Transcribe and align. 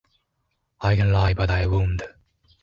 I 0.81 0.95
can 0.95 1.13
lie 1.13 1.35
but 1.35 1.51
I 1.51 1.67
won't. 1.67 2.01